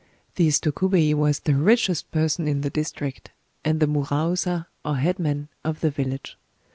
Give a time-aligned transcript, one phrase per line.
[0.33, 3.29] This Tokubei was the richest person in the district,
[3.63, 6.39] and the muraosa, or headman, of the village.